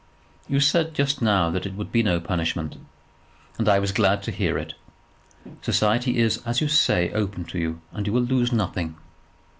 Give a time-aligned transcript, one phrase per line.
[0.47, 2.75] "You said just now that it would be no punishment,
[3.59, 4.73] and I was glad to hear it.
[5.61, 8.95] Society is, as you say, open to you, and you will lose nothing."